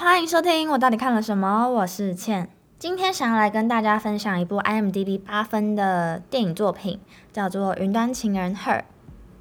[0.00, 1.68] 欢迎收听我到底看了什么？
[1.68, 2.48] 我是倩，
[2.78, 7.00] 今天想要来跟大家分享一部 IMDB 八分的电影作品，
[7.32, 8.78] 叫做《云端情人 Her》。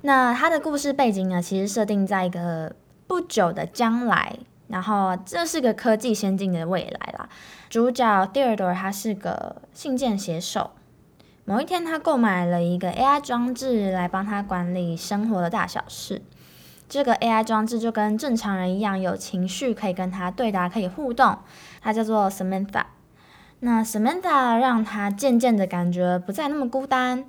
[0.02, 2.76] 那它的故事背景呢，其实设定在一个
[3.06, 7.30] 不久的将来，然后这是个科技先进的未来啦。
[7.70, 10.72] 主角 Theodore 他是个信件写手，
[11.46, 16.24] 某一天他购买了一个 AI 装置来帮他管理生活的大小事。
[16.90, 21.38] 这个 AI 装置就跟正常人一样，有情绪，可以跟他对答，可以互动。
[21.82, 22.84] 它叫做 Samantha。
[23.60, 27.26] 那 Samantha 让他渐渐的感觉不再那么孤单。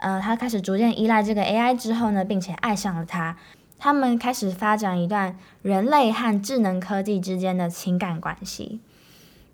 [0.00, 3.36] 呃，他开始逐渐依赖这个 AI 之后呢，并且爱上了他。
[3.78, 8.80] 他们开始发展一段人类和智能科技之间的情感关系。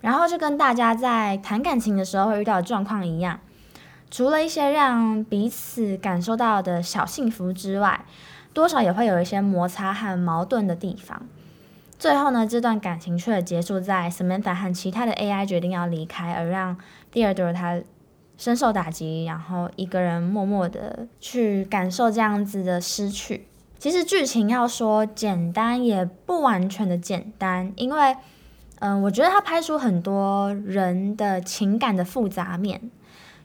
[0.01, 3.39] 然后就跟大家在谈感情的时候会遇到的状况一样，
[4.11, 8.05] 除了一些让彼此感受到的小幸福之外。
[8.57, 11.21] 多少也会有一些摩擦和矛盾的地方。
[11.99, 16.75] 最后呢，这段感情却结束在 Samantha 和其他的 AI 决定要离开，而让
[17.13, 17.79] Theodore 他
[18.39, 23.47] 深受打击，然后一个人默默的去感受这样子的失去。
[23.79, 28.17] 其实剧情要说简单，也不完全的简单，因为
[28.79, 32.81] 嗯，我觉得他拍出很多人的情感的复杂面。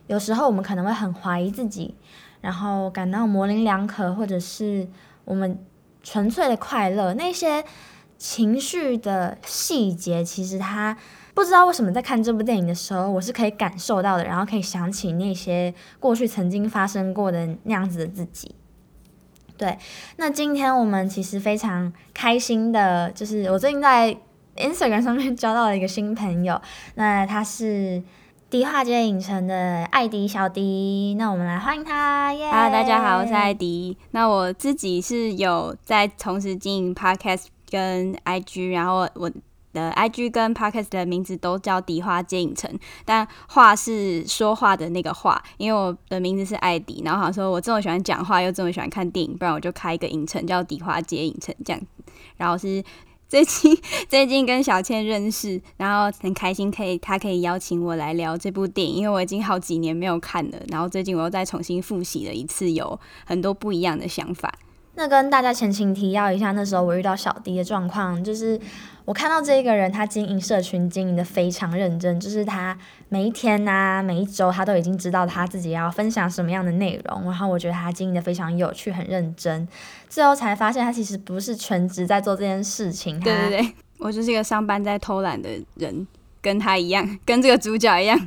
[0.06, 1.94] 有时候我们可能会很怀疑自己。
[2.42, 4.86] 然后感到模棱两可，或者是
[5.24, 5.58] 我们
[6.02, 7.64] 纯粹的快乐，那些
[8.18, 10.94] 情绪的细节，其实他
[11.34, 18.54] 不知道为什么在看这部电影的时候，我是可以感受到的，然后可以想起那些过去曾经发生过的那样子的自己。
[19.56, 19.78] 对，
[20.16, 24.16] 那今天我们其实非常开心的，就是我最近在
[24.56, 26.60] Instagram 上面 交到了一个新朋友，
[26.96, 28.02] 那他是。
[28.52, 32.28] 迪化街影城的艾迪小迪，那我们来欢迎他。
[32.34, 33.96] Hello，大家好，我是艾迪。
[34.10, 39.30] 那我自己是有在同时经营 Podcast 跟 IG，然后我
[39.72, 42.70] 的 IG 跟 Podcast 的名字都叫迪化街影城，
[43.06, 51.80] 但话是说话的那个话，因为我的名字是艾迪，然后好像说我这么喜欢讲话，又这么喜欢看电影，不然我就开一个影城叫迪化街影城这样，
[52.36, 52.84] 然后是。
[53.32, 53.74] 最近
[54.10, 64.52] 最近跟小倩认识，然后很开心，可以她可以邀请我来聊这部电影，因为我已经好几年没有看了，然后最近我又再重新复习了一次，有很多不一样的想法。
[64.96, 68.60] 那跟大家前情提要一下，那时候我遇到小迪的状况，就是
[69.04, 72.76] 我看到这一个人，他经营社群经营的非常认真，就是他
[73.08, 79.66] 每一天呐，每一周他都已经知道他自己要分享什么样的内容，然后我觉得他经营的非常有趣，很认真。
[80.08, 83.18] 最后才发现，他其实不是全职在做这件事情。
[83.20, 86.06] 对对对，我就是一个上班在偷懒的人，
[86.40, 88.18] 跟他一样，跟这个主角一样。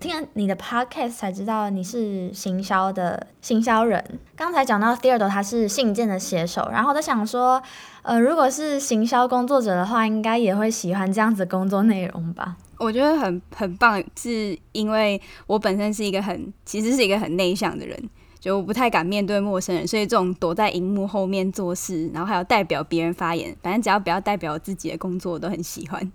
[0.00, 4.02] 听了你的 podcast 才知道你是行销的行销人。
[4.34, 7.62] 刚才讲到 Theodore 他是信件的写手，然后我在想说，
[8.02, 12.56] 呃，如果是行销工作者的话，应该也会喜欢这样子工作内容吧？
[12.78, 26.12] 我觉得很很棒，是因为我本身是一个很其实是一个很内向的人，就我不太敢面对陌生人，所以这种躲在荧幕后面做事，然后还有代表别人发言，反正只要不要代表自己的工作，我都很喜欢。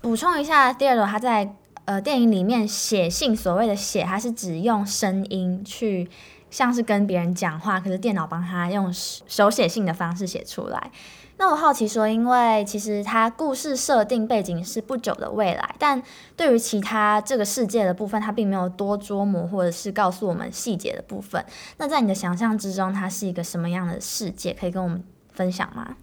[0.00, 1.54] 补充一下，Theodore 他在。
[1.84, 6.08] 呃，电影里面写信，所谓的写，他是只用声音去，
[6.48, 10.92] 像是跟别人讲话，可是电脑帮他用手写信的方式写出来。
[11.42, 16.00] 那我好奇说，因为其实它故事设定背景是不久的未来，但
[16.36, 21.44] 对于其他这个世界的部分，它并没有多琢磨，或者是告诉我们细节的部分。
[21.78, 24.52] 那在你的想象之中，它是一个什么样的世界？
[24.52, 25.02] 可以跟我们
[25.32, 25.96] 分享吗？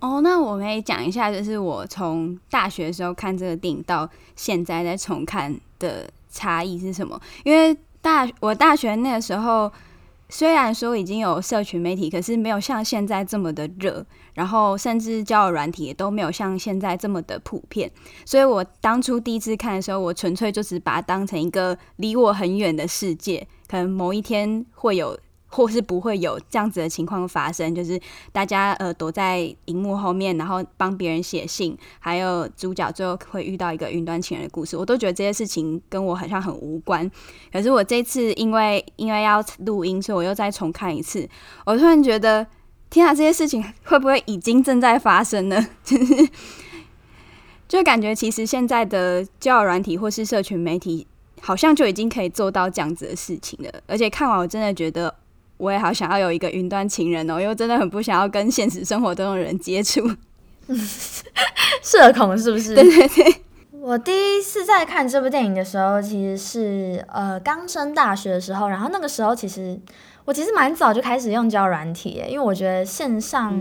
[0.00, 7.20] 哦，那我可以讲一下，就是我从大学的时候看这个电影到现在再重看的差异是什么？
[7.44, 9.70] 因为大我大学那个时候，
[10.34, 17.92] 虽然说已经有社群媒体，可是没有像现在这么的热，然后甚至交友软体也都没有像现在这么的普遍。
[18.24, 25.18] 所以我当初第一次看的时候，我纯粹就只把它当成一个离我很远的世界，可能某一天会有。
[25.54, 28.00] 或是不会有这样子的情况发生，就是
[28.32, 37.08] 大家呃躲在荧幕后面，然后帮别人写信，还有主角最后会遇到一个云端情人的故事，我都觉得这些事情跟我好像很无关。
[37.52, 41.28] 可是我这次因为因为要录音，所以我又再重看一次，
[41.66, 42.46] 我突然觉得，
[42.88, 45.68] 天啊，这些事情 会不会已经正在发生呢？
[45.84, 46.28] 就是
[47.68, 51.06] 就感觉其实现在的交友软体或是社群媒体，
[51.42, 53.70] 好像就已经可以做到这样子的事情了。
[53.86, 55.14] 而且看完我真的觉得。
[55.62, 60.00] 我也好想要有一个云端情人哦，因为真的很不想要跟现实生活中的人接触，
[61.80, 62.74] 社恐是不是？
[62.74, 63.36] 对 对对。
[63.80, 69.78] 我第一次在看这部电影的时候，其实是呃刚升大学的时候，然后那个时候其实
[70.24, 73.56] 我其实蛮早就开始用交友软体，因为我觉得线上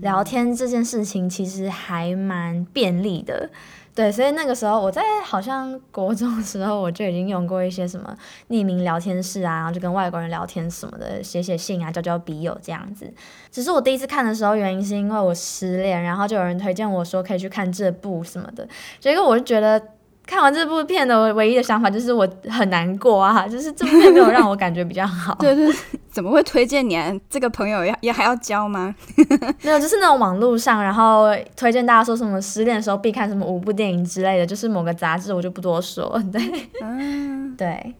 [0.00, 3.50] 聊天这件事情其实还蛮便利的。
[3.96, 8.14] 对，所以那个时候我在好像国中的时候，我就已经用过一些什么
[8.50, 13.10] 匿名聊天室啊，然后就跟外国人聊天什么的，写写信啊，交交笔友这样子。
[13.50, 18.68] 只是我第一次看的时候，原因是因为我失恋，然后就有人推荐我说可以去看这部什么的，
[19.00, 19.82] 结果我就觉得。
[20.26, 25.36] 看完这部片的唯一的想法就是我很难过啊， 就是这部片没有让我感觉比较好。
[25.40, 25.72] 对对，
[26.10, 27.12] 怎么会推荐你啊？
[27.30, 28.92] 这个朋友要也还要交吗？
[29.62, 36.20] 没有，就是那种网络上，然后推荐大家说什么失恋的时候必看什么五部电影之类的，就是某个杂志，我就不多说。
[36.32, 37.94] 对，嗯，对。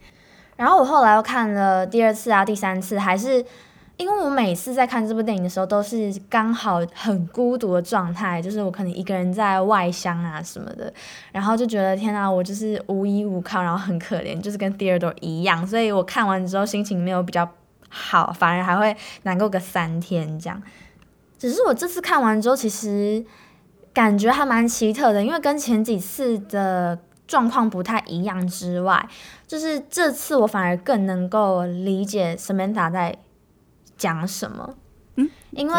[0.57, 3.45] 然后我后来又看了第二次啊，第三次还是。
[3.97, 10.93] 因为我每次在看这部电影的时候，都是刚好很孤独的状态，就是我可能一个人在外乡啊什么的，
[11.33, 17.51] 然后就觉得天啊，我就是无依无靠，然后很可怜，就是跟 Theodore 一样，所以我看完之后心情没有比较
[17.89, 20.63] 好，反而还会难过个三天这样。
[21.39, 23.25] 只是我这次看完之后，其实
[23.95, 29.09] 感觉还蛮奇特的，因为跟前几次的状况不太一样之外，
[29.47, 33.17] 就是这次我反而更能够理解 Samantha 在。
[33.97, 34.75] 讲什么？
[35.17, 35.75] 嗯，因为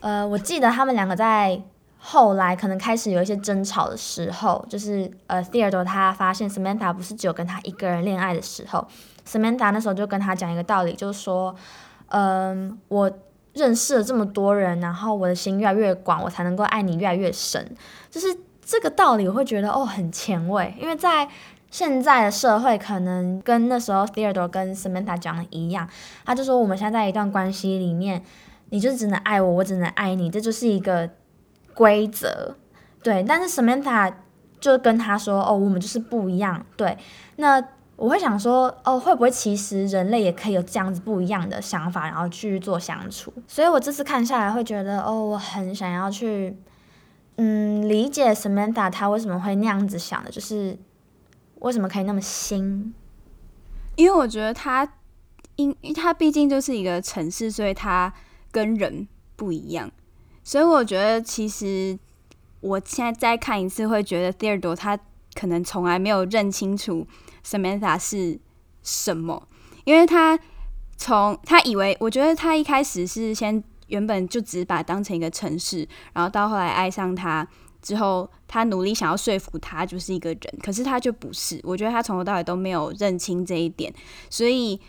[0.00, 1.60] 呃，我记得他们两个在
[1.98, 8.86] 后来可能开始有一些争吵的时候，就是呃，Theodore 他发现 Samantha 不是只有跟他一个人恋爱的时候
[9.26, 11.54] ，Samantha 那时候就跟他讲一个道理，就是说，
[12.08, 13.10] 嗯，我
[13.54, 17.74] 认识了这么多人，然后我的心越来越广，我才能够爱你越来越深。
[18.10, 21.28] 就是这个道理，我会觉得哦，很前卫，因为在。
[21.74, 25.88] 现在的社会可能跟那时候 Theodore 跟 Samantha 讲的一样，
[26.24, 28.22] 他就说我们现在在一段关系里面，
[28.70, 31.10] 你就只能爱我，我只能爱你，这就是一个
[31.74, 32.54] 规则，
[33.02, 33.24] 对。
[33.24, 34.14] 但是 Samantha
[34.60, 36.96] 就跟他说，哦，我们就是不一样，对。
[37.38, 37.60] 那
[37.96, 43.34] 我会想说，哦，会不会其实人类也可以有这样子不一样的想法，然后去做相处？
[43.48, 46.56] 所以我这次看下来会觉得，哦，我很想要去，
[47.34, 50.78] 嗯，理解 Samantha 他为什么会那样子想的，就是。
[51.64, 52.92] 为什么可以那么新？
[53.96, 54.84] 因为我觉得他，
[55.56, 58.12] 因因为他毕竟就是一个城市，所以他
[58.52, 59.90] 跟人不一样。
[60.42, 61.98] 所以我觉得，其实
[62.60, 64.98] 我现在再看一次，会觉得 Theodore 他
[65.32, 67.06] 可能从来没有认清楚
[67.42, 68.38] Samantha 是
[68.82, 69.48] 什么，
[69.84, 70.38] 因为他
[70.98, 77.48] 从他以为，我觉得他一开始是先原本就只把当成一个城市，然后到后来爱上他。
[77.84, 81.60] 之后，他努力想要说服他就是一个人，可是他就不是。
[81.62, 83.92] 我觉得他从头到尾都没有认清这一点。
[84.30, 84.80] 所以，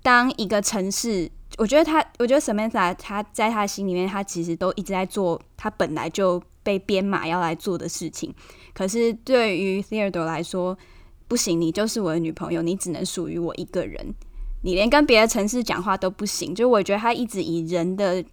[0.00, 1.28] 当一个城市，
[1.58, 8.32] 我觉得他，我觉得 Samantha 他在他心里面，他其实都一直在做他本来就被编码要来做的事情。
[8.72, 10.78] 可是对于 Theodore 来说，
[11.26, 14.14] 不行，你就是我的女朋友，你只能属于我一个人，
[14.62, 16.54] 你连跟别的城市讲话都不行。
[16.54, 18.24] 就我觉得他一直以人的。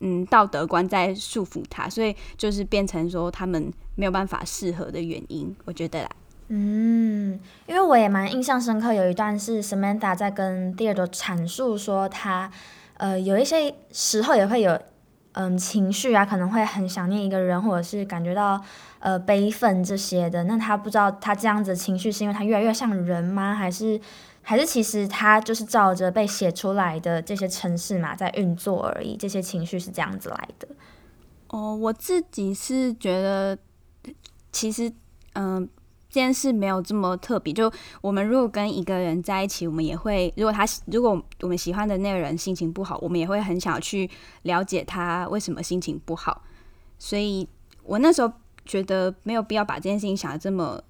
[0.00, 6.08] 嗯，道德观在束缚他，所以就是变成说他们没有办法适合的原因，我觉得啦。
[6.48, 12.50] 嗯，因为我也蛮印象深刻，有一段是 Samantha 在跟 Theodore 阐述说，他
[12.94, 14.80] 呃有一些时候也会有
[15.32, 18.62] 嗯情绪啊，可能会很想念一个人，或者是感觉到
[19.00, 20.44] 呃悲愤这些的。
[20.44, 23.54] 那他不知道他这样子情绪是因为他越来越像人吗？
[23.54, 24.00] 还是？
[24.42, 30.68] 还是其实他就是照着被写出来的这些城市嘛在运作而已，这些情绪是这样子来的。
[31.48, 33.58] 哦，我自己是觉得，
[34.50, 34.90] 其实
[35.34, 35.68] 嗯，
[36.08, 37.52] 这件事没有这么特别。
[37.52, 44.10] 就我们如果跟一个人在一起，我们也会，如果他如果我们喜欢的那个人心情不好，我们也会很想去
[44.42, 46.42] 了解他为什么心情不好。
[46.98, 47.46] 所以
[47.82, 48.32] 我那时候
[48.64, 50.82] 觉得没有必要把这件事情想的这么。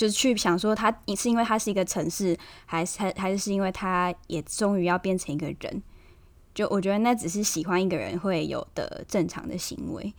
[0.00, 5.82] 就是去想说，他是因为他是一个城市，还是还还是是因为他也终于要变成一个人？
[6.54, 10.14] 就我觉得那只是喜欢一个人会有的正常的行为。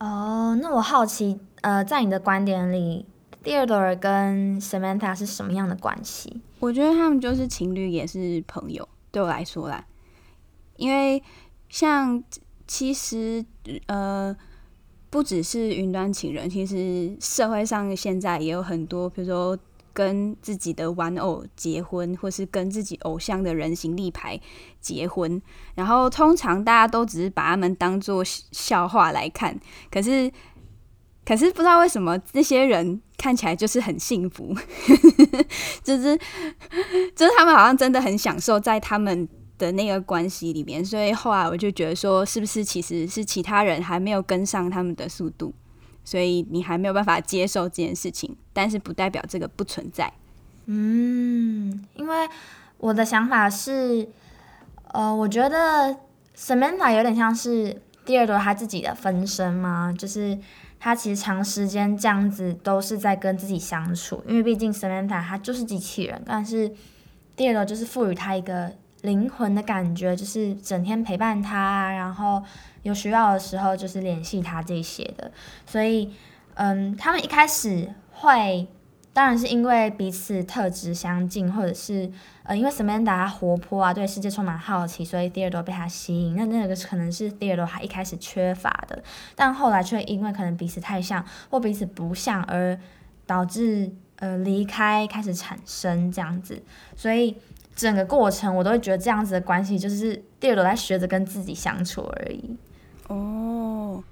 [0.00, 3.06] 哦，那我好奇，呃，在你的观点里
[3.44, 6.40] ，Theodore 跟 Samantha 是什么样的关系？
[6.58, 8.88] 我觉得他们就是情侣，也是朋友。
[9.12, 9.86] 对我来说啦，
[10.74, 11.22] 因为
[11.68, 12.20] 像
[12.66, 13.46] 其实
[13.86, 14.36] 呃。
[15.10, 19.58] 不只是云端情人，其实社会上现在也有很多，比如说
[19.92, 24.40] 跟自己的玩偶结婚，或是跟自己偶像的人形立牌
[24.80, 25.42] 结婚。
[25.74, 29.58] 然后通常大家都只是把他们当做笑话来看，
[29.90, 30.30] 可是
[31.26, 34.54] 可是不知道为什么这些人看起来就是很幸福，
[35.82, 36.16] 就是
[37.16, 39.28] 就是他们好像真的很享受在他们。
[39.60, 45.52] 的那个关系里面，所以后来我就觉得说，是不是其实是其他人还没有跟上他们的速度，
[46.02, 50.10] 所以你还没有办法接受这件事情，但是不代表这个不存在。
[50.64, 52.28] 嗯，因为
[52.78, 54.08] 我的想法是，
[54.92, 55.94] 呃，我觉得
[56.34, 60.38] Samantha 有点像是第二朵他自己的分身嘛，就是
[60.78, 66.72] 他其实长时间这样子都是在跟自己相处，因为毕竟 Samantha 他就是机器人，但是
[67.36, 68.72] 第二朵就是赋予他一个
[69.02, 72.42] 灵魂的感觉，就是整天陪伴他，然后
[72.82, 75.30] 有需要的时候就是联系他这些的，
[75.66, 76.12] 所以，
[76.54, 78.68] 嗯，他们一开始会。
[79.12, 82.08] 当然是因为彼此特质相近，或者是
[82.44, 86.36] 呃，因为 Samantha 活泼啊，对世界充满好奇，所以蒂尔多被他吸引。
[86.36, 89.02] 那那个可能是 Theodore 他一开始缺乏的，
[89.34, 92.78] 但后来却因为可能彼此太像或彼此不像，而
[93.26, 93.90] 导致
[94.20, 96.62] 呃离开开始产生这样子。
[96.94, 97.36] 所以
[97.80, 102.54] 整个过程我都会觉得这样子的关系就是第二朵在学着跟自己相处而已。
[103.08, 104.04] 哦，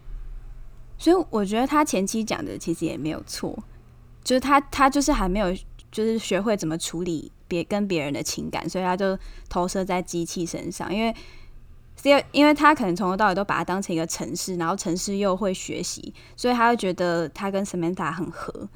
[0.97, 3.63] 所以我觉得他前期讲的其实也没有错。
[4.25, 5.55] 就是他，他就是还没有，
[5.91, 9.19] 就是学会怎么处理别跟别人的情感，所以他就
[9.51, 10.93] 投射在机器身上。
[10.95, 11.15] 因为，
[12.03, 18.69] 因为，因为他可能从头到尾都把它当成一个城市，然后城市又会学习，所以他会觉得他跟 Samantha 很合。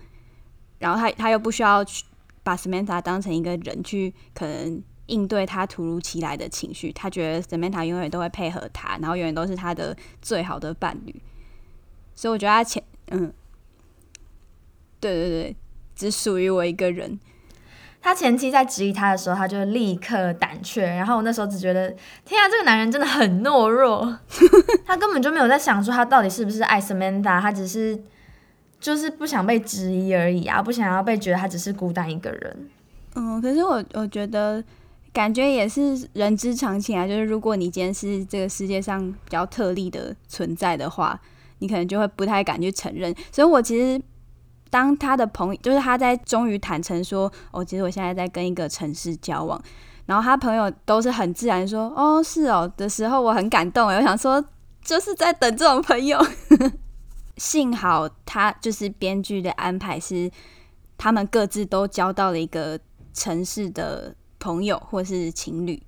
[0.79, 2.05] 然后他他又不需要去
[2.43, 6.93] 把 Samantha 当成一个人去，可能应对他突如其来的情绪。
[6.93, 11.15] 他觉得 Samantha 永远都会配合他，然后永远都是他的最好的伴侣。
[12.15, 13.33] 所以我觉得他前嗯。
[15.01, 15.57] 对对对，
[15.97, 17.19] 只属于我一个人。
[18.01, 20.87] 他前期在质疑他的时候，他就立刻胆怯。
[20.87, 21.93] 然后我那时候只觉得，
[22.25, 24.17] 天啊，这个男人真的很懦弱。
[24.87, 28.01] 他根本就没有在想说他到底是不是爱 Samantha，他只是
[28.83, 32.71] 就是不想被质疑而已啊，不想要被觉得他只是孤单一个人。
[33.15, 34.63] 嗯，可是我我觉得
[35.13, 41.19] 感觉也是人之常情啊，就是如果你今天是这个世界上比较特例的存在的话，
[41.61, 43.15] 你可能就会不太敢去承认。
[43.31, 44.03] 所以我其实。
[44.73, 49.63] 当他的朋友，就是他在终于坦诚说：“哦，其实我现在在跟一个城市交往。”
[50.07, 53.87] 然后他朋友都是很自然说：“哦，是哦。”的时候，我很感动。
[53.87, 54.43] 我想说，
[54.83, 56.19] 就是在等这种朋友。
[57.43, 60.31] 幸好他就是编剧的安排是，
[60.97, 62.79] 他们各自都交到了一个
[63.13, 65.83] 城市的朋友或是情侣。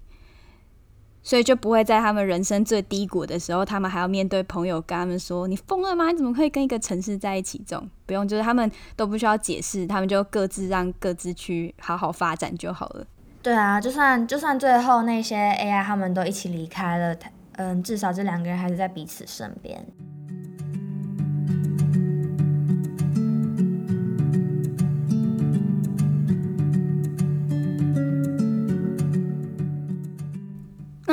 [1.23, 6.11] 所以就不会在他们人生最低谷的时候，他们还要面对朋友跟他们说：“你疯了吗？
[6.11, 13.07] 你怎么可以跟一个城市在一起？”这种不用，就是他们都不需要解释，他们就各自让各自去好好发展就好了。
[13.43, 17.17] 对啊，就算就算最后那些 AI 他们都一起离开了，
[17.53, 19.87] 嗯，至少这两个人还是在彼此身边。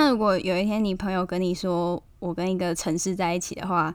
[0.01, 3.93] 那如果有一天你朋友跟你说我跟一个城市在一起的话，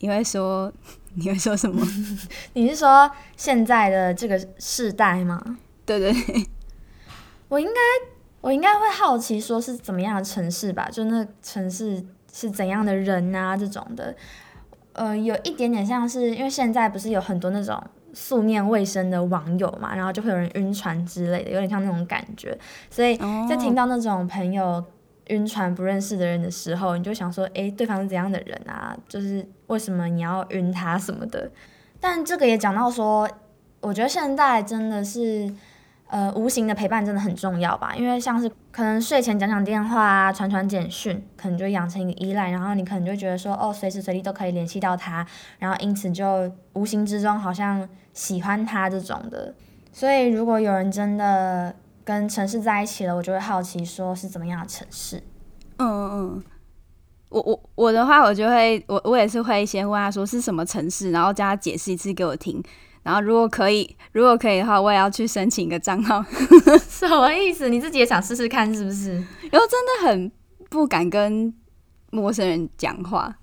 [0.00, 0.70] 你会说
[1.16, 1.82] 你会说什么？
[2.52, 5.42] 你是说现在的这个世代吗？
[5.86, 6.12] 对对，
[7.48, 7.80] 我应该
[8.42, 10.90] 我应该会好奇说是怎么样的城市吧？
[10.92, 13.56] 就那城市是怎样的人啊？
[13.56, 14.14] 这种的，
[14.92, 17.82] 呃，有一点点像是因为现在不是有很多那种。
[18.20, 22.58] 素面卫生的网友嘛，然后就会有人晕船之类的，有点像那种感觉。
[22.90, 23.16] 所以
[23.48, 24.84] 在听到那种朋友
[25.28, 28.96] 晕船不认识的人的时候，你就想说，诶，对方是怎样的人啊？
[29.08, 31.48] 就是为什么你要晕他什么的？
[32.00, 33.30] 但这个也讲到说，
[33.80, 35.54] 我觉得现在真的是。
[36.08, 37.94] 呃，无形的陪伴真的很重要吧？
[37.94, 45.26] 因为像是可能睡前讲讲电话啊，传传简讯，可能就养成一个依赖，然后你可能就觉得说，哦，随时随地都可以联系到他，
[45.58, 49.54] 然后因此就无形之中好像喜欢他这种的。
[49.92, 51.74] 所以如果有人真的
[52.04, 55.22] 跟城市在一起了，我就会好奇说是怎么样的城市。
[55.76, 56.44] 嗯嗯嗯，
[57.28, 62.62] 我我我的话，我就会我我也是会先问他说是什么城市，然后叫他解释一次给我听。
[63.08, 66.22] 然后如果可以，如果可以的话，我也要去申请一个账号。
[66.86, 67.70] 什么意思？
[67.70, 69.12] 你自己也想试试看是不是？
[69.50, 70.30] 然后真的很
[70.68, 71.50] 不敢跟
[72.10, 73.34] 陌生人讲话。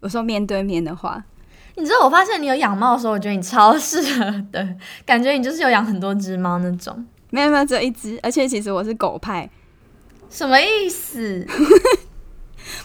[0.00, 1.24] 我说面对面的话，
[1.74, 7.04] 你知道我发现你有养猫的时候，我觉得你超适合的，感觉你就是有养很多只猫那种。
[7.30, 9.50] 没有没有，只有一只，而且其实我是狗派。
[10.30, 11.44] 什么意思？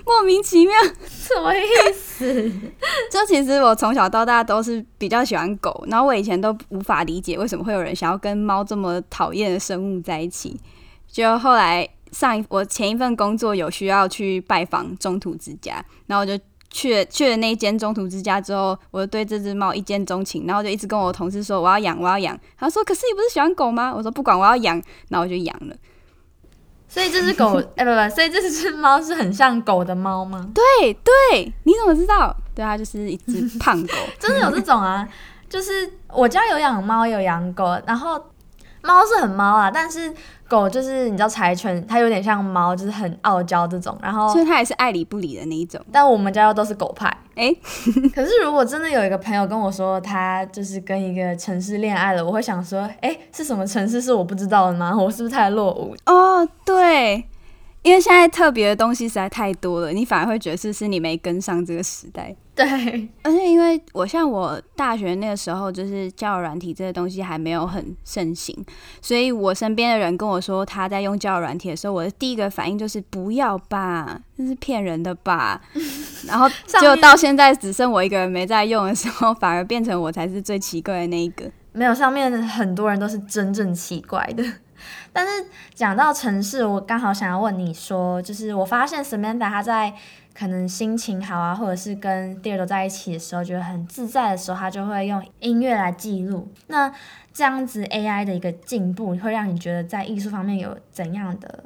[0.06, 0.75] 莫名其妙，
[1.08, 2.51] 什么意思？
[3.12, 10.60] 就其实我从小到大都是比较喜欢狗，然后我以前都无法理解为什么会有人想要跟猫这么讨厌的生物在一起。
[11.08, 16.38] 就后来上一我前一份工作有需要去拜访中途之家，然后我就
[16.70, 22.38] 去了去了那间中途之家之后，我就对这只猫一见钟情，然后就一直跟我同事说我要养我要养。
[22.58, 23.94] 他说可是你不是喜欢狗吗？
[23.96, 24.75] 我说不管我要养，
[25.10, 25.75] 然后我就养了。
[26.88, 30.50] 所以这只狗， 哎不不，所以这只猫是很像狗的猫吗？
[30.54, 32.36] 对对，你怎么知道？
[32.54, 35.08] 对啊，就是一只胖狗， 真的有这种啊？
[35.50, 38.22] 就是我家有养猫有养狗，然后
[38.82, 40.13] 猫是很猫啊，但是
[40.48, 43.98] 狗就是你知道柴犬，它有点像猫，就是很傲娇这种。
[44.02, 45.80] 然后所以它也是爱理不理的那一种。
[45.92, 47.16] 但我们家都是狗派。
[47.36, 47.54] 哎、
[48.16, 54.96] 可是如果真的有一个朋友跟我说他就是跟一个城市恋爱了，我会想说，哎、是什么城市是我不知道的吗？
[54.98, 55.94] 我是不是太落伍？
[56.06, 57.25] 哦，对，
[57.86, 62.36] 因为现在特别的东西实在太多了，你反而会觉得是不是你没跟上这个时代。
[62.56, 62.65] 对，
[63.22, 68.58] 而且因为我像我大学那个时候，就是交友软体这个东西还没有很盛行，
[69.04, 75.62] 所以我身边的人跟我说他在用交友软体的时候，我的第一个反应就是不要吧，这是骗人的吧。
[76.25, 76.50] 然后
[76.82, 81.46] 就到现在只剩我一个人没在用的时候，反而变成我才是最奇怪的那一个。
[81.72, 84.44] 没有上面很多人都是真正奇怪的。
[85.15, 89.93] 但是讲到城市，我刚好想要问你说，就是我发现 Samantha 她在
[90.38, 96.50] 可能心情好啊，或者是跟 d e a r 在一起的时候，觉得很自在的时候，她就会用音乐来记录。
[96.67, 96.93] 那
[97.31, 101.63] 这样子 AI 的一个进步，会让你觉得在艺术方面有怎样的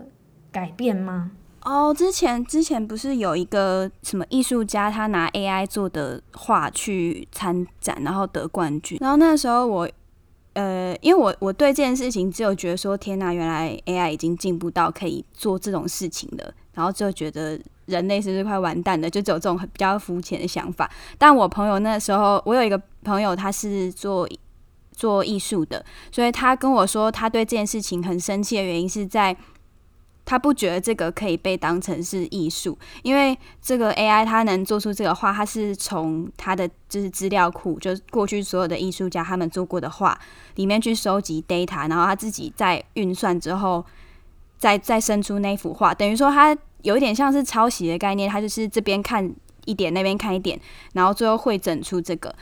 [0.51, 1.31] 改变吗？
[1.61, 8.97] 哦，之前之前不是有一个什么艺术家，他拿 AI 做的画去参展，然后得冠军。
[9.01, 9.89] 然后那时候我，
[10.59, 19.09] 呃，因为我我对这件事情只有觉得说，天哪，原来 AI 已经进步到可以做这种事情了，然后就觉得人类是不是快完蛋了？
[19.09, 20.91] 就只有这种比较肤浅的想法。
[21.17, 24.27] 但我朋友那时候，我有一个朋友，他是做
[24.91, 29.37] 做艺术的，所以他跟我说，他对这件事情很生气的原因是在。
[30.29, 40.15] 他不觉得这个可以被当成是艺术，因为这个 AI 它能做出这个画，它是从它的就是资料库，就是过去所有的艺术家他们做过的画
[40.53, 43.83] 里面去收集 data，然后他自己在运算之后，
[44.55, 49.33] 再再生出那幅画，等于说它有一点像是抄袭的概念，它就是这边看
[49.65, 50.59] 一点，那边看一点，
[50.93, 52.35] 然后最后会整出这个。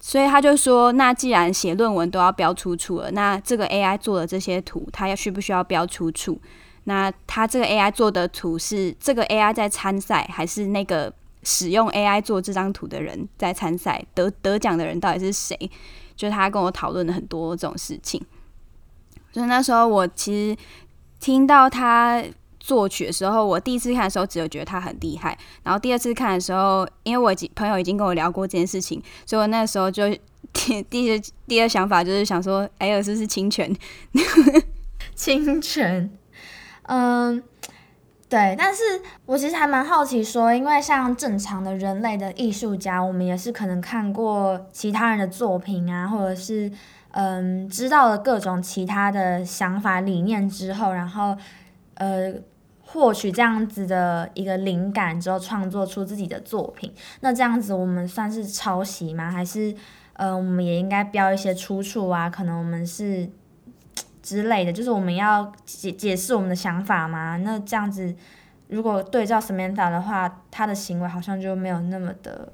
[0.00, 6.40] 所以他就说，那既然写论文都要标出处了，那这个 AI 做的这些图，它要需不需要标出处？
[6.84, 11.12] 那他这个 AI 做的图是这个 AI 在参赛，还是那个
[11.42, 14.04] 使用 AI 做这张图的人在参赛？
[14.14, 15.70] 得得奖的人到底是谁？
[16.14, 18.24] 就他跟我讨论了很多这种事情。
[19.32, 20.56] 所以那时候我其实
[21.18, 22.22] 听到他
[22.60, 30.08] 作曲的时候，我第一次看的时候只有觉得他很厉害，然后第二次看的时候，因为我朋友已经跟我聊过这件事情，所以我那时候就
[30.52, 33.74] 第 第一第二想法就是想说，哎呀，是不是侵权？
[35.16, 36.10] 侵权，
[36.84, 37.42] 嗯，
[38.28, 38.82] 对，但是
[39.26, 46.70] 我其实还蛮好奇说，因为像正常的人类的艺术家，我们也是可能看过其他人的作品啊，或者是
[47.10, 51.36] 嗯，知道了各种其他的想法理念之后，然后
[51.94, 52.34] 呃。
[52.86, 56.92] 获取这样子的一个灵感之后，创作出自己的作品。
[57.22, 59.28] 那这样子，我们算是抄袭吗？
[59.32, 59.74] 还是，
[60.12, 62.30] 呃，我们也应该标一些出处啊？
[62.30, 63.28] 可能我们是
[64.24, 67.36] 之类的，就是我们要解解释我们的想法吗？
[67.36, 68.16] 那这样子，
[68.68, 72.50] 如果对照 Samantha 的话，他的行为好像就没有那么的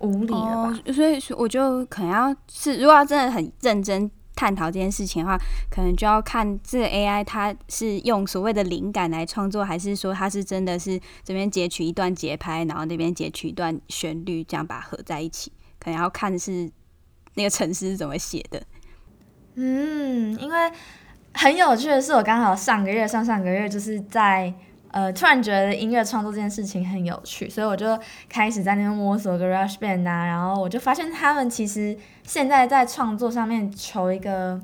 [0.00, 0.92] 无理了吧？
[0.92, 5.38] 所以我就可能要是，如果要真的很认真探讨这件事情的话，
[5.70, 16.68] 可能就要看这个 AI 它是用所谓的灵感来创作，还是说它是真的是这边截取一段节拍，然后那边截取一段旋律，这样把它合在一起，可能要看是
[17.34, 18.60] 那个程式是怎么写的。
[19.56, 20.72] 嗯，因为
[21.34, 24.52] 很有趣的是，我刚好上个月、上上个月就是在
[24.90, 34.60] 呃，突然觉得音乐创作这件事情很有趣，所以我就开始在那边摸索个 Rush Band 啊，然后我就发现他们其实现在在创作上面求一个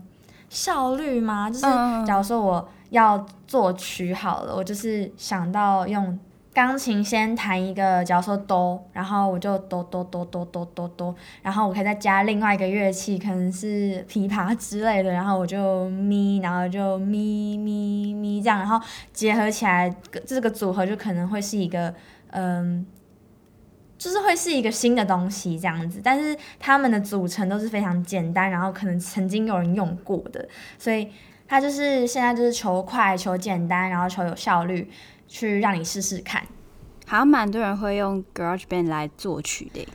[0.48, 1.50] 效率嘛？
[1.50, 6.18] 就是嗯假如说我要作曲好了，我就是想到用。
[6.54, 18.78] 钢琴先弹一个，假如说哆，然后我就哆哆哆哆哆哆哆，然后我可以再加另外一个乐器，可能是琵琶之类的，然后我就咪，然后就咪咪咪这样，然后
[19.14, 19.94] 结合起来，
[20.26, 21.94] 这个组合就可能会是一个，
[22.32, 22.86] 嗯，
[23.96, 26.02] 就是会是一个新的东西这样子。
[26.04, 30.46] 但是它们的组成都是非常简单，然后可能曾经有人用过的，
[30.78, 31.08] 所以
[31.48, 34.90] 它就是现在就是求快、求简单，然后求有效率，
[35.33, 36.42] 去让你试试看。
[37.07, 39.88] 好像蛮多人会用 GarageBand 来作曲的，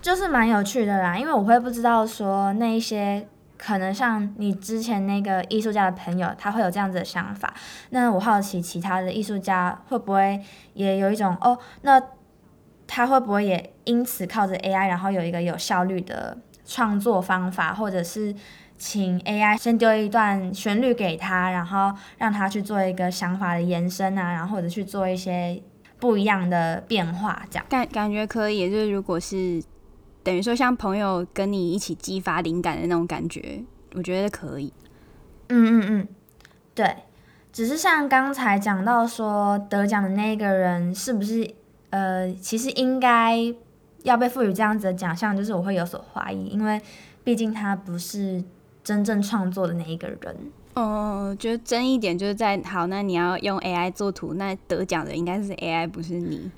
[0.00, 3.26] 就是蛮有趣的啦，因为我会不知道说那一些
[3.58, 7.52] 可能像你之前那个艺术家的朋友，他会有这样子的想法。
[7.90, 10.40] 那我好奇其他的艺术家会不会
[10.74, 12.00] 也有一种哦，那
[12.86, 18.34] 他会不会也因此靠着 AI，然后有一个有效率的创作方法，或者是
[18.78, 25.62] 请 AI 先丢一段旋律给他，然后让他去做一个想法的延伸啊，然后或者去做一些
[25.98, 27.66] 不一样的变化，这样。
[27.68, 29.62] 感感觉可以，就是如果是
[30.22, 34.72] 等于说像朋友跟你一起激发灵感的那种感觉，我觉得可以。
[35.48, 36.08] 嗯嗯嗯，
[36.74, 36.96] 对，
[37.52, 41.48] 只是像刚才讲到说得奖的那个人是不是
[41.90, 43.38] 呃，其实应该
[44.02, 46.80] 要被赋予这样子的奖项，就是我会有所怀疑，因为
[47.22, 48.42] 毕竟他不是
[48.86, 50.36] 真正创作的那一个人。
[50.74, 56.52] 哦，觉得争议点就是在好，那你要用 AI 做图，那得奖的应该是 AI，不是你。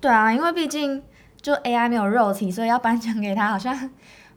[0.00, 1.00] 对啊，因为毕竟
[1.40, 3.88] 就 AI 没有肉体，所以要颁奖给他，好像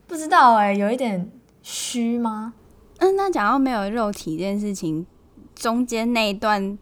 [0.06, 1.28] 不知道哎，有一点
[1.60, 2.54] 虚吗？
[2.98, 5.04] 嗯，那讲到没有肉体这件事情，
[5.56, 6.78] 中间那一段，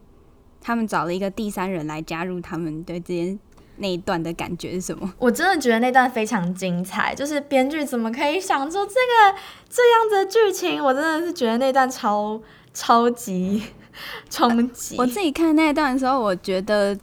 [0.61, 3.39] 他们找了一个第三人来加入他们对这件
[3.77, 5.13] 那一段的感觉是什么？
[5.17, 9.37] 我真的觉得那段非常精彩，就是编剧怎么可以想出这个
[9.69, 10.83] 这样子的剧情？
[10.83, 12.41] 我真的是觉得那段超
[12.73, 13.63] 超级
[14.29, 14.95] 冲击。
[14.97, 16.97] 我自己看那段的时候，我觉得，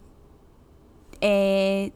[1.19, 1.91] 诶，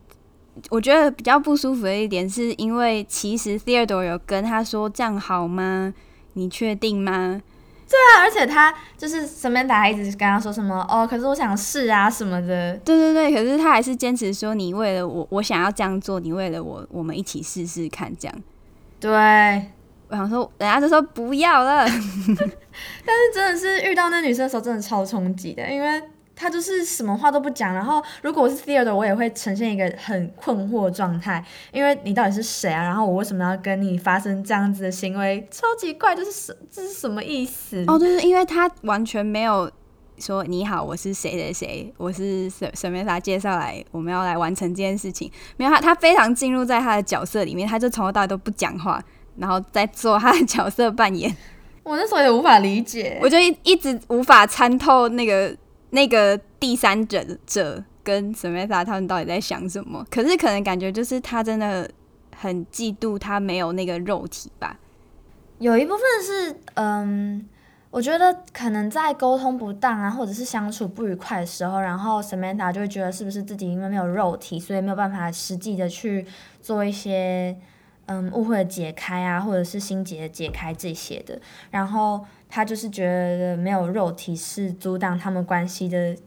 [0.70, 5.94] 我觉得比较不舒服的一点，是因为其实 Theodore 有跟他说这样好吗？
[6.34, 7.42] 你确定吗？
[7.88, 12.76] 对啊，而且他就是 Samantha 还一直跟他说什么哦，可是我想试啊什么的。
[12.78, 18.36] 对对对，可是他还是坚持说你为了我，我想要这样做，你为了我，我们一起试试看这样。
[19.00, 19.12] 对，
[20.08, 21.86] 我想说，人家就说不要了。
[23.06, 26.02] 但是真的是遇到那女生的时候，真的超冲击的，因为。
[26.36, 32.84] 他就是什么话都不讲，然后如果我是 Theodore，我也会呈现一个很困惑状态，因为你到底是谁啊？
[32.84, 35.48] 然后我为什么要跟你发生这样子的行为？
[35.50, 37.84] 超级怪，这是什这是什么意思？
[37.88, 39.72] 哦，就是因为他完全没有
[40.20, 45.32] 说你好，我是谁谁谁，我是什什么他介绍来，我们要来完成这件事情。
[45.56, 49.02] 没有他，他非常进入在他的角色里面，他就从头到尾都不讲话，
[49.38, 51.34] 然后在做他的角色扮演。
[51.84, 55.56] 我那时候也无法理解，我就一一直无法参透那个。
[55.92, 60.06] 那个第三者者跟 Samantha 他们到底在想什么？
[60.10, 61.90] 可是可能感觉就是他真的
[62.36, 64.78] 很嫉妒他没有那个肉体吧。
[65.60, 67.48] 有一部分是，嗯，
[67.90, 76.26] 我觉得可能在沟通不当啊，或者是相处不愉快的时候，然后 Samantha 就会觉得是不是自己因为没有肉体，所以没有办法实际的去
[76.62, 77.56] 做一些
[78.06, 81.40] 嗯误会的解开啊，或者是心结的解开这些的，
[81.72, 82.26] 然后。
[82.48, 86.22] 他就是觉得没有肉体是阻挡他们关系的，就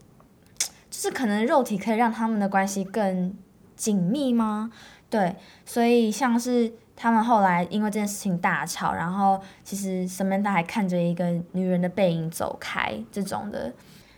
[0.91, 3.35] 是可能肉体可以让他们的关系更
[3.77, 4.71] 紧密吗？
[5.09, 13.73] 对，所以像是他们后来因为这件事情大吵，然后其实 Samantha 还看着一个女人的背影走开这种的。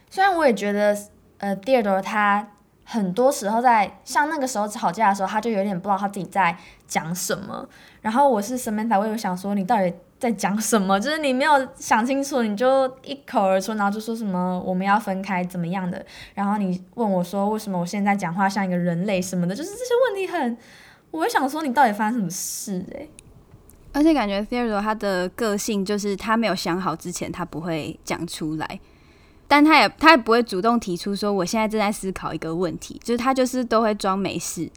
[0.08, 0.96] 虽然我也觉得，
[1.38, 2.48] 呃，Theodore 他
[2.90, 6.56] 很多时候在像那个时候吵架的时候，他就有点不知道他自己在
[6.88, 7.68] 讲什么。
[8.00, 9.92] 然后我是 Samantha，我有想说你到底。
[10.20, 11.00] 在讲什么？
[11.00, 16.04] 就是你没有想清楚，你就一口而出，然后就说什么我们要分开怎么样的？
[16.34, 19.54] 然后你问我说为什么我现在讲话像一个人类什么的？
[19.54, 20.58] 就是这些问题很，
[21.10, 22.84] 我会想说你到底发生什么事？
[22.92, 23.08] 诶。
[23.94, 28.78] 而且感觉 Theodore 他的个性就是他没有想好之前他不会讲出来，
[29.50, 34.70] 但他也他也不会主动提出说我现在正在思考一个问题，就是他就是都会装没事，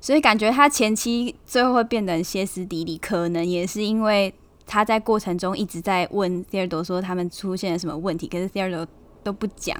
[0.00, 4.34] 所以感觉他前期最后会变得歇斯底里，可能也是因为。
[4.70, 8.86] 他在过程中一直在问 Theodore 说他们出现了什么问题，可是 Theodore
[9.24, 9.74] 都不讲，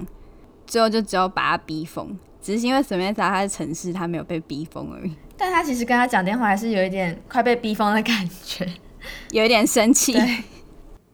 [0.67, 2.19] 最后就只有把他逼疯。
[2.41, 5.13] 只是因为 Samantha 他是城市，他没有被逼疯而已。
[5.37, 8.67] 但他其实跟他讲电话还是有一点快被逼疯的感觉，
[9.31, 10.15] 有一点生气。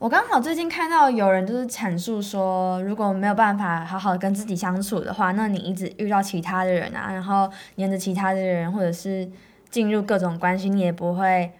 [0.04, 9.26] 我刚好最近看到有人就是阐述说，如果没有办法好好跟自己相处的话，那你一直遇到其他的人啊，然后黏着其他的人，或者是
[9.70, 11.50] 进入各种关系，你也不会。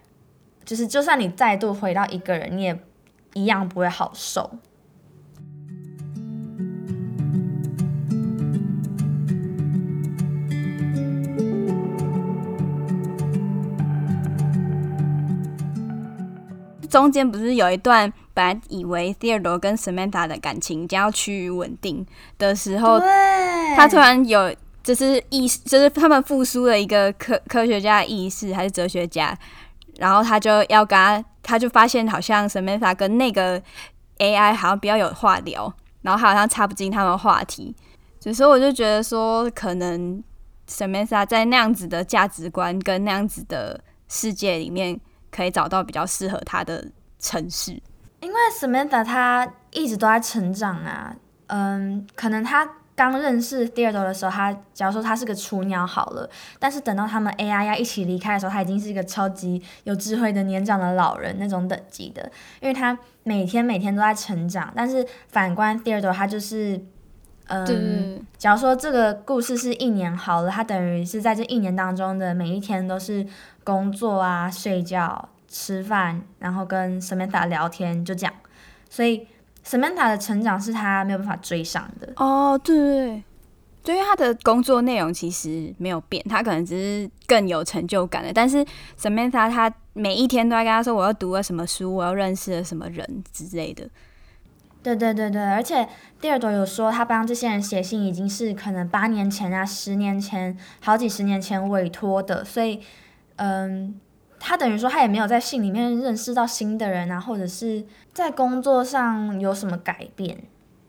[0.63, 2.79] 就是，就算你再度回到一个人，你也
[3.33, 4.51] 一样不会好受。
[16.95, 22.07] 中间不是有一段，本来以为 Theodore 跟 Samantha 的感情将要趋于稳定
[22.39, 23.01] 的时候，
[23.75, 29.37] 他突然有就是意识，就是他们复苏了一个科科学家的意识，还是哲学家。
[29.99, 33.61] 然后他就要跟他，他就发现好像 Samantha 跟那个
[34.19, 37.75] AI 好像比较有话聊，然后他好像插不进他们话题，
[38.21, 40.23] 所以我就觉得说，可能
[40.69, 45.01] Samantha 在那样子的价值观跟那样子的世界里面，
[45.35, 46.87] 可以找到比较适合他的
[47.19, 47.73] 城市。
[48.21, 51.17] 因为 Samantha 他一直都在成长啊，
[51.49, 52.69] 嗯，可能他。
[52.97, 62.23] 刚认识 Theodore 的时候，他假如说他是个雏鸟好了，但是等到他们 AI 要一起离开的时候，他已经是一个超级有智慧的年长的老人那种等级的，
[62.61, 64.73] 因为他每天每天都在成长。
[64.77, 66.81] 但是反观 Theodore，他就是，
[67.49, 73.27] 嗯，假如说这个故事是一年好了，他等于是在这一年当中的每一天都是
[73.65, 78.35] 工作啊、睡觉、吃饭，然后跟 Samantha 聊天，就这样。
[78.89, 79.27] 所以
[79.67, 82.13] Samantha 的成长是他没有办法追上的。
[82.17, 83.25] 哦，对对对，
[83.83, 88.33] 就因为他的工作内容其实没有变，他可能只是更有成就感了。
[88.33, 88.65] 但是
[88.99, 93.89] Samantha 他每一天都在跟他说：“我要读了什么书，我要认识了什么人之类的。”
[94.83, 95.89] 对对对对，而且
[96.21, 102.81] 第二朵有说，他帮这些人写信已经是可能八年前啊、十年前、好几十年前委托的，所以，
[103.37, 103.99] 嗯，
[104.39, 110.45] 他等于说他也没有在信里面认识到新的人啊，或者是在工作上有什么改变，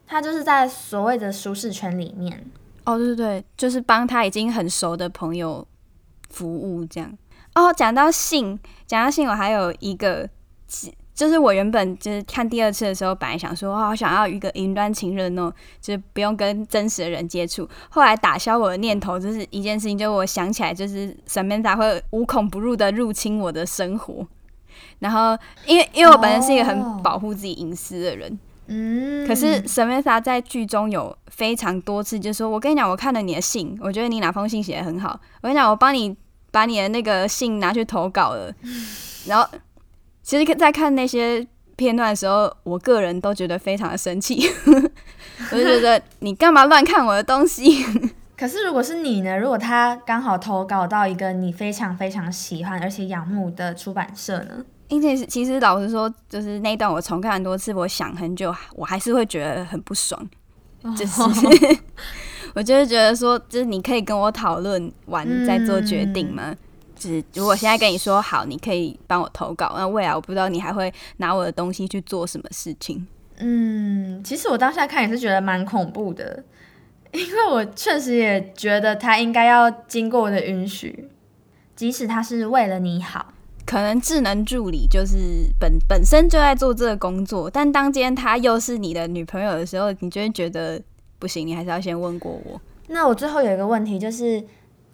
[0.06, 2.46] 他就是在所谓的舒适圈里面。
[2.86, 5.68] 哦，对对对，就是帮他已经很熟的朋友
[6.30, 7.18] 服务这样。
[7.56, 10.30] 哦，讲到信，讲到信，我还有一个。
[11.16, 15.50] 就是我原本就是看第二次的时候，本来想说，我想要一个云端情人哦，
[15.80, 17.68] 就是不用跟真实的人接触。
[17.88, 24.28] 后来打消我的念头，就是一件事情，就我想起来，就是 Samantha 会无孔不入的入侵我的生活。
[25.00, 35.18] 然后，因为因为我本身是一个很保护自己隐私的人，嗯，可是 Samantha 在剧中有非常多次就说：“我跟你讲，我看了你的信，我觉得你哪封信写的很好。
[35.42, 36.14] 我跟你讲，我帮你
[36.52, 38.54] 把你的那个信拿去投稿了。”
[39.28, 39.48] 然后。
[40.26, 44.50] 其实，在看那些片段的时候，我个人都觉得非常的生气。
[45.52, 47.86] 我就觉得 你干嘛乱看我的东西？
[48.36, 49.38] 可是，如果是你呢？
[49.38, 54.66] 如果他刚好投稿到一个你非常非常喜欢而且仰慕的出版社呢？
[54.88, 60.28] 因为其实老实说，就是那一段我重看很多次，我想很久，我还是会觉得很不爽。
[60.98, 61.22] 就是，
[62.56, 66.56] 我就是觉得说，就是你可以跟我讨论完再做决定吗？
[67.06, 73.06] 是，如果现在跟你说好，你可以帮我投稿，那未来我不知道你还会拿我的东西去做什么事情。
[73.38, 76.44] 嗯，其实我当下看也是觉得蛮恐怖的，
[77.12, 81.08] 因为我确实也觉得他应该要经过我的允许，
[81.76, 83.34] 即使他是为了你好。
[83.66, 85.18] 可能智能助理就是
[85.60, 90.82] 本本身就在做这个工作，但当今天他又是你的女朋友的时候，你就会觉得
[91.20, 92.60] 不行，你还是要先问过我。
[92.88, 94.44] 那我最后有一个问题就是。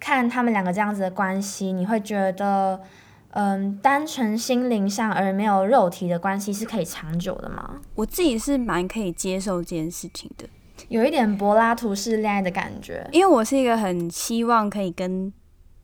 [0.01, 2.81] 看他们两个这样子的关系，你会觉得，
[3.29, 7.79] 嗯，单纯心灵上而没有肉体的关系是可以长久的吗？
[7.93, 10.49] 我自己是蛮可以接受这件事情的，
[10.89, 13.07] 有一点柏拉图式恋爱的感觉。
[13.11, 15.31] 因为我是一个很希望可以跟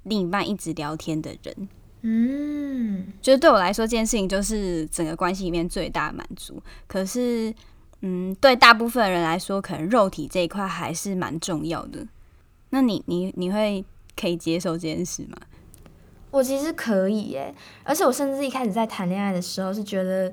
[0.04, 1.70] 另一半一直聊天的人，
[2.02, 6.60] 嗯，就是对我来说，这件事情就是整个关系里面最大的满足。
[6.88, 7.54] 可是，
[8.02, 12.08] 嗯，对大部分人来说，可能肉体这一块还是蛮重要的。
[12.72, 13.86] 那你，你，你会？
[14.20, 15.38] 可以接受这件事吗？
[16.30, 20.32] 我其实可以耶，而且我甚至一开始在谈恋爱的时候是觉得，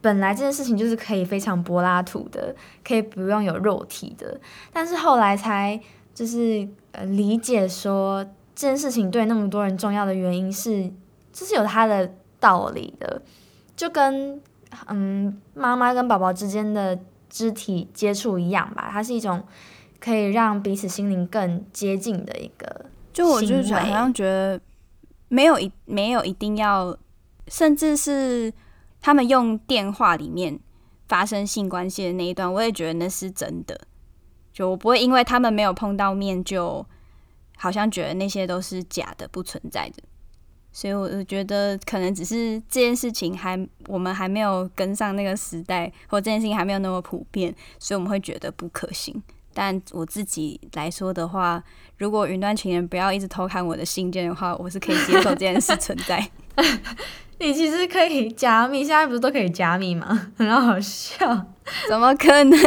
[0.00, 4.40] 本来这件事情就是可以非常柏拉图的，可以不用有肉体的。
[4.72, 5.78] 但是后来才
[6.14, 8.24] 就是呃理解说
[8.54, 10.90] 这件事情对那么多人重要的原因是，
[11.32, 13.20] 这是有它的道理的，
[13.74, 14.40] 就跟
[14.86, 16.98] 嗯妈妈跟宝宝之间的
[17.28, 19.42] 肢体接触一样吧，它是一种
[19.98, 22.86] 可以让彼此心灵更接近的一个。
[23.16, 24.60] 就我就是好像觉得
[25.28, 26.94] 没有一没有一定要，
[27.48, 28.52] 甚至是
[29.00, 30.60] 他们用电话里面
[31.08, 33.80] 发生性关系的那一段，我也觉得那是真的。
[34.52, 36.84] 就我不会因为他们没有碰到面，就
[37.56, 40.02] 好像觉得那些都是假的、不存在的。
[40.70, 49.22] 所以我就觉得可能只是这件事情还我们还没有跟上那个时代，或这件事情还没有那么普遍，所以我们会觉得不可行。
[49.58, 51.62] 但我自己来说的话，
[51.96, 56.30] 如果云端情人不要一直偷看我的信件的话，我是可以接受这件事存在。
[57.40, 60.28] 你其实可以加密，现在不是都可以加密吗？
[60.36, 61.16] 很好笑，
[61.88, 62.58] 怎么可能？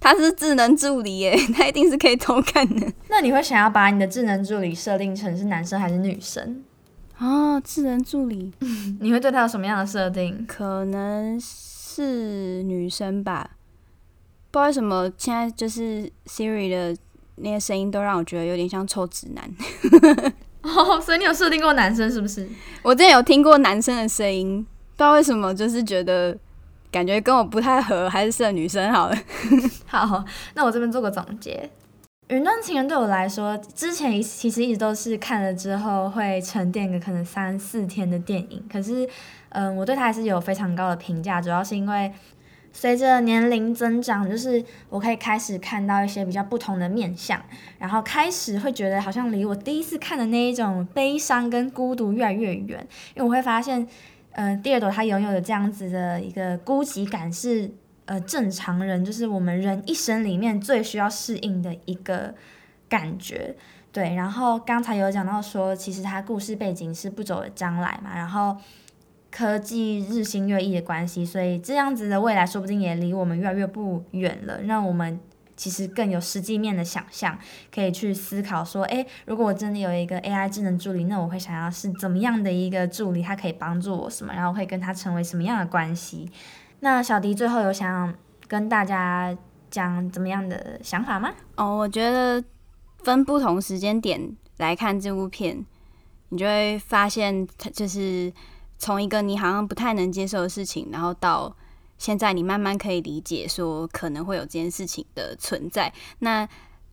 [0.00, 2.92] 他是智能助理耶， 他一定是可以偷看的。
[3.08, 6.64] 那你会想要把你的智能助理设定成是男生还是女生？
[7.18, 8.52] 哦，智能助理，
[9.00, 10.44] 你会对他有什么样的设定？
[10.48, 13.52] 可能是女生吧。
[14.50, 16.96] 不知道为什么现在就是 Siri 的
[17.36, 19.44] 那些声音都让我觉得有点像臭直男。
[20.62, 22.48] 哦，所以你有设定过男生是不是？
[22.82, 26.36] 我之前有听过男生的声音，不知道为什么就是觉得
[26.90, 29.16] 感觉跟我不太合，还是设女生好了。
[29.86, 31.70] 好，那我这边做个总结。
[32.28, 39.08] 云端情人对我来说，之前其实一直都是看了之后会沉淀个可能三四天的电影，可是
[39.50, 42.12] 嗯，我对它还是有非常高的评价，主要是因为。
[42.78, 47.42] 随着年龄增长，就是我可以开始看到一些比较不同的面相，
[47.78, 53.88] 然后开始会觉得好像离我第一次看的那一种悲伤跟孤独越来越远，因为我会发现，
[54.32, 57.70] 呃，第二朵他拥有的这样子的一个孤寂感是
[58.04, 62.34] 呃正常人，就是我们人一生里面最需要适应的一个
[62.90, 63.56] 感觉。
[63.90, 68.54] 对，然后刚才有讲到说，其实他故事背景是不走的将来嘛，然后。
[69.36, 74.62] 科技日新月异的关系，所以这样子的未来说不定也离我们越来越不远了。
[74.62, 75.20] 让我们
[75.54, 77.38] 其实更有实际面的想象，
[77.70, 86.30] 可以去思考说，诶，如果我真的有一个 AI 智能助理，那我会想要是怎么样的一个助理，他可以帮助我什么，然后会跟他成为什么样的关系？
[86.80, 88.14] 那小迪最后有想
[88.48, 89.36] 跟大家
[89.70, 91.30] 讲怎么样的想法吗？
[91.56, 92.42] 哦，我觉得
[93.04, 95.62] 分不同时间点来看这部片，
[96.30, 98.32] 你就会发现它就是。
[98.78, 101.56] 从一个你好像不太能接受的事情，然后到
[101.98, 105.92] 现在你慢慢可以理解说可能会有这件事情的存在。
[106.18, 106.46] 那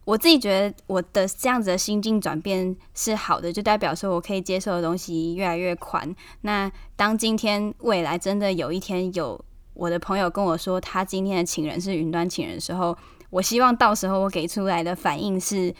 [0.06, 6.14] 我自己觉得我的这样子的心境转变是好的，就代表说我可以接受的东西越来越宽。
[6.42, 9.40] 那当今天未来真的有一天有
[9.74, 12.98] 我的朋友跟我说他今天的情人是云端情人的时候，
[13.30, 15.74] 我希望到时候我给出来的反应是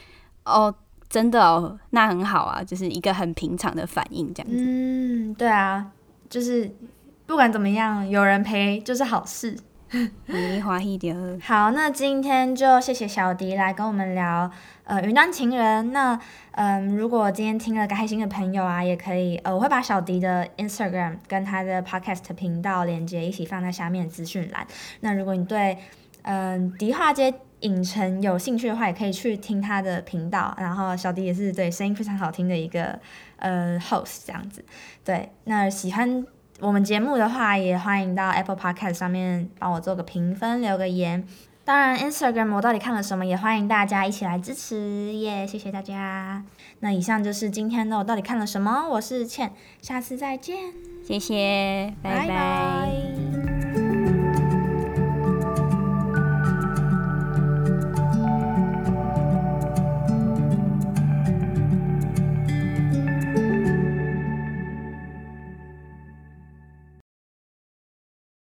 [0.44, 0.74] 哦。
[1.14, 4.58] 真的哦，那很好啊，就是一个很平常的反应，这样子。
[4.58, 5.86] 嗯，对啊，
[6.28, 6.68] 就是
[7.24, 9.56] 不管怎么样，有人陪就是好事。
[10.26, 11.16] 你华一点。
[11.40, 14.50] 好，那今天就谢谢小迪来跟我们聊
[14.82, 15.92] 呃云端情人。
[15.92, 16.18] 那
[16.56, 24.66] 嗯，如果今天听了开心的朋友啊，也可以呃，我会把小迪的 Instagram 跟他的 Podcast 频道连接一起放在下面资讯栏。
[24.98, 25.78] 那如果你对
[26.22, 27.32] 嗯迪化街。
[27.64, 30.54] 影城有兴趣的话，也可以去听他的频道。
[30.58, 32.98] 然后小迪也是对声音非常好听的一个
[33.36, 34.64] 呃 host 这样子。
[35.04, 36.24] 对，那喜欢
[36.60, 41.26] 我们节目的话，也欢迎到 Apple Podcast 上面帮我做个评分，留个言。
[41.64, 45.46] 当然 Instagram 我到底看了什么，也欢迎大家一起来支持耶！
[45.46, 46.44] 谢谢大家。
[46.80, 48.86] 那以上就是今天的我到底看了什么。
[48.90, 49.50] 我是倩，
[49.80, 50.58] 下次再见。
[51.02, 53.53] 谢谢，拜拜。